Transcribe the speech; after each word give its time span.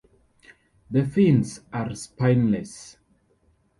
The 0.89 1.05
fins 1.05 1.61
are 1.71 1.93
spineless. 1.93 2.97